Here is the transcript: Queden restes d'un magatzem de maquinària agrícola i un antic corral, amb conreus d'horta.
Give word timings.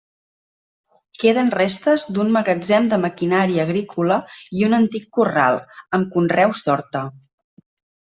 Queden 1.23 1.51
restes 1.55 2.05
d'un 2.15 2.33
magatzem 2.39 2.89
de 2.95 2.99
maquinària 3.05 3.67
agrícola 3.69 4.19
i 4.63 4.67
un 4.71 4.77
antic 4.81 5.09
corral, 5.21 5.63
amb 6.01 6.15
conreus 6.19 6.67
d'horta. 6.69 7.09